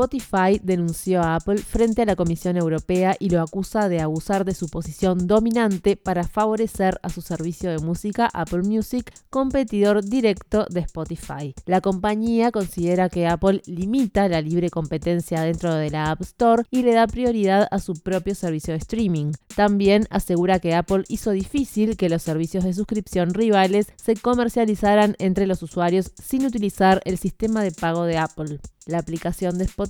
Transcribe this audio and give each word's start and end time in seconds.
Spotify 0.00 0.58
denunció 0.62 1.20
a 1.20 1.34
Apple 1.34 1.58
frente 1.58 2.00
a 2.00 2.06
la 2.06 2.16
Comisión 2.16 2.56
Europea 2.56 3.16
y 3.18 3.28
lo 3.28 3.42
acusa 3.42 3.90
de 3.90 4.00
abusar 4.00 4.46
de 4.46 4.54
su 4.54 4.70
posición 4.70 5.26
dominante 5.26 5.94
para 5.94 6.26
favorecer 6.26 6.98
a 7.02 7.10
su 7.10 7.20
servicio 7.20 7.70
de 7.70 7.80
música 7.80 8.30
Apple 8.32 8.62
Music, 8.62 9.12
competidor 9.28 10.02
directo 10.02 10.64
de 10.70 10.80
Spotify. 10.80 11.54
La 11.66 11.82
compañía 11.82 12.50
considera 12.50 13.10
que 13.10 13.26
Apple 13.26 13.60
limita 13.66 14.26
la 14.28 14.40
libre 14.40 14.70
competencia 14.70 15.42
dentro 15.42 15.74
de 15.74 15.90
la 15.90 16.10
App 16.12 16.22
Store 16.22 16.62
y 16.70 16.80
le 16.82 16.94
da 16.94 17.06
prioridad 17.06 17.68
a 17.70 17.78
su 17.78 17.92
propio 17.92 18.34
servicio 18.34 18.72
de 18.72 18.78
streaming. 18.78 19.32
También 19.54 20.06
asegura 20.08 20.60
que 20.60 20.74
Apple 20.74 21.04
hizo 21.08 21.32
difícil 21.32 21.98
que 21.98 22.08
los 22.08 22.22
servicios 22.22 22.64
de 22.64 22.72
suscripción 22.72 23.34
rivales 23.34 23.88
se 23.96 24.16
comercializaran 24.16 25.14
entre 25.18 25.46
los 25.46 25.62
usuarios 25.62 26.12
sin 26.22 26.46
utilizar 26.46 27.02
el 27.04 27.18
sistema 27.18 27.62
de 27.62 27.72
pago 27.72 28.04
de 28.04 28.16
Apple. 28.16 28.60
La 28.86 28.98
aplicación 28.98 29.58
de 29.58 29.64
Spotify 29.64 29.89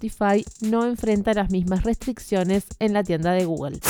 no 0.63 0.87
enfrenta 0.87 1.35
las 1.35 1.51
mismas 1.51 1.85
restricciones 1.85 2.67
en 2.79 2.93
la 2.93 3.05
tienda 3.05 3.33
de 3.33 3.45
Google. 3.45 3.81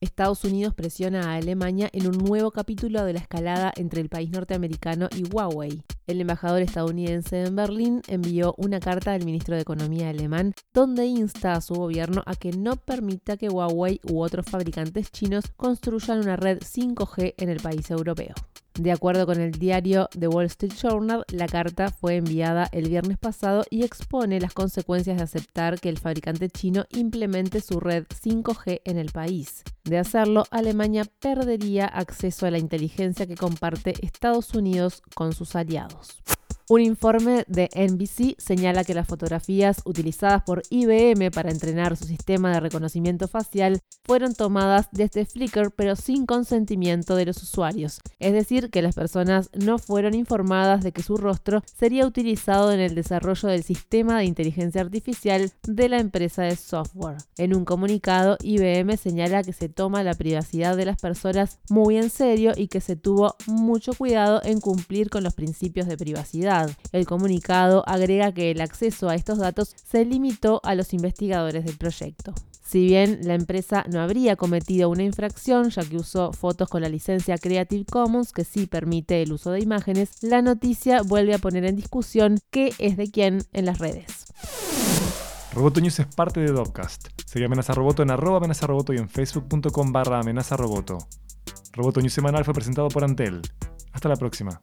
Estados 0.00 0.42
Unidos 0.42 0.74
presiona 0.74 1.30
a 1.30 1.36
Alemania 1.36 1.88
en 1.92 2.08
un 2.08 2.18
nuevo 2.18 2.50
capítulo 2.50 3.04
de 3.04 3.12
la 3.12 3.20
escalada 3.20 3.72
entre 3.76 4.00
el 4.00 4.08
país 4.08 4.30
norteamericano 4.30 5.08
y 5.16 5.22
Huawei. 5.32 5.84
El 6.08 6.20
embajador 6.20 6.60
estadounidense 6.62 7.44
en 7.44 7.54
Berlín 7.54 8.02
envió 8.08 8.54
una 8.58 8.80
carta 8.80 9.12
al 9.12 9.24
ministro 9.24 9.54
de 9.54 9.62
Economía 9.62 10.08
alemán 10.08 10.54
donde 10.74 11.06
insta 11.06 11.52
a 11.52 11.60
su 11.60 11.74
gobierno 11.74 12.24
a 12.26 12.34
que 12.34 12.50
no 12.50 12.74
permita 12.74 13.36
que 13.36 13.48
Huawei 13.48 14.00
u 14.10 14.20
otros 14.20 14.46
fabricantes 14.46 15.12
chinos 15.12 15.44
construyan 15.56 16.18
una 16.18 16.34
red 16.34 16.58
5G 16.58 17.34
en 17.36 17.48
el 17.48 17.60
país 17.60 17.88
europeo. 17.92 18.34
De 18.78 18.90
acuerdo 18.90 19.26
con 19.26 19.40
el 19.40 19.52
diario 19.52 20.08
The 20.18 20.28
Wall 20.28 20.46
Street 20.46 20.72
Journal, 20.72 21.24
la 21.30 21.46
carta 21.46 21.90
fue 21.90 22.16
enviada 22.16 22.68
el 22.72 22.88
viernes 22.88 23.18
pasado 23.18 23.64
y 23.68 23.84
expone 23.84 24.40
las 24.40 24.54
consecuencias 24.54 25.18
de 25.18 25.24
aceptar 25.24 25.78
que 25.78 25.90
el 25.90 25.98
fabricante 25.98 26.48
chino 26.48 26.86
implemente 26.90 27.60
su 27.60 27.80
red 27.80 28.04
5G 28.06 28.80
en 28.84 28.98
el 28.98 29.12
país. 29.12 29.62
De 29.84 29.98
hacerlo, 29.98 30.44
Alemania 30.50 31.04
perdería 31.20 31.86
acceso 31.86 32.46
a 32.46 32.50
la 32.50 32.58
inteligencia 32.58 33.26
que 33.26 33.36
comparte 33.36 33.94
Estados 34.00 34.54
Unidos 34.54 35.02
con 35.14 35.34
sus 35.34 35.54
aliados. 35.54 36.22
Un 36.68 36.80
informe 36.80 37.44
de 37.48 37.68
NBC 37.74 38.40
señala 38.40 38.84
que 38.84 38.94
las 38.94 39.08
fotografías 39.08 39.82
utilizadas 39.84 40.42
por 40.44 40.62
IBM 40.70 41.30
para 41.32 41.50
entrenar 41.50 41.96
su 41.96 42.04
sistema 42.04 42.52
de 42.52 42.60
reconocimiento 42.60 43.26
facial 43.26 43.80
fueron 44.04 44.34
tomadas 44.34 44.88
desde 44.92 45.26
Flickr 45.26 45.72
pero 45.72 45.96
sin 45.96 46.24
consentimiento 46.24 47.16
de 47.16 47.26
los 47.26 47.42
usuarios, 47.42 48.00
es 48.20 48.32
decir, 48.32 48.70
que 48.70 48.82
las 48.82 48.94
personas 48.94 49.50
no 49.52 49.78
fueron 49.78 50.14
informadas 50.14 50.82
de 50.84 50.92
que 50.92 51.02
su 51.02 51.16
rostro 51.16 51.62
sería 51.66 52.06
utilizado 52.06 52.72
en 52.72 52.80
el 52.80 52.94
desarrollo 52.94 53.48
del 53.48 53.64
sistema 53.64 54.18
de 54.18 54.26
inteligencia 54.26 54.82
artificial 54.82 55.50
de 55.64 55.88
la 55.88 55.98
empresa 55.98 56.42
de 56.42 56.56
software. 56.56 57.18
En 57.38 57.56
un 57.56 57.64
comunicado, 57.64 58.38
IBM 58.40 58.96
señala 58.96 59.42
que 59.42 59.52
se 59.52 59.68
toma 59.68 60.04
la 60.04 60.14
privacidad 60.14 60.76
de 60.76 60.86
las 60.86 61.00
personas 61.00 61.58
muy 61.68 61.96
en 61.96 62.10
serio 62.10 62.52
y 62.56 62.68
que 62.68 62.80
se 62.80 62.96
tuvo 62.96 63.36
mucho 63.46 63.92
cuidado 63.94 64.40
en 64.44 64.60
cumplir 64.60 65.10
con 65.10 65.24
los 65.24 65.34
principios 65.34 65.88
de 65.88 65.96
privacidad. 65.96 66.51
El 66.92 67.06
comunicado 67.06 67.84
agrega 67.86 68.32
que 68.32 68.50
el 68.50 68.60
acceso 68.60 69.08
a 69.08 69.14
estos 69.14 69.38
datos 69.38 69.74
se 69.90 70.04
limitó 70.04 70.60
a 70.64 70.74
los 70.74 70.92
investigadores 70.92 71.64
del 71.64 71.76
proyecto. 71.76 72.34
Si 72.64 72.86
bien 72.86 73.18
la 73.22 73.34
empresa 73.34 73.84
no 73.90 74.00
habría 74.00 74.36
cometido 74.36 74.88
una 74.88 75.02
infracción 75.02 75.68
ya 75.68 75.84
que 75.84 75.98
usó 75.98 76.32
fotos 76.32 76.68
con 76.70 76.80
la 76.80 76.88
licencia 76.88 77.36
Creative 77.36 77.84
Commons 77.84 78.32
que 78.32 78.44
sí 78.44 78.66
permite 78.66 79.20
el 79.20 79.32
uso 79.32 79.50
de 79.50 79.60
imágenes, 79.60 80.22
la 80.22 80.40
noticia 80.40 81.02
vuelve 81.02 81.34
a 81.34 81.38
poner 81.38 81.66
en 81.66 81.76
discusión 81.76 82.38
qué 82.50 82.72
es 82.78 82.96
de 82.96 83.10
quién 83.10 83.42
en 83.52 83.66
las 83.66 83.78
redes. 83.78 84.24
Roboto 85.52 85.82
News 85.82 85.98
es 85.98 86.06
parte 86.06 86.40
de 86.40 86.50
Dopcast. 86.50 87.08
Sigue 87.26 87.44
Amenaza 87.44 87.74
Roboto 87.74 88.02
en 88.02 88.10
arroba 88.10 88.38
amenaza 88.38 88.66
roboto 88.66 88.94
y 88.94 88.96
en 88.96 89.08
facebook.com 89.08 89.92
barra 89.92 90.20
amenaza 90.20 90.56
roboto. 90.56 90.96
Roboto 91.74 92.00
News 92.00 92.14
semanal 92.14 92.44
fue 92.44 92.54
presentado 92.54 92.88
por 92.88 93.04
Antel. 93.04 93.42
Hasta 93.92 94.08
la 94.08 94.16
próxima. 94.16 94.62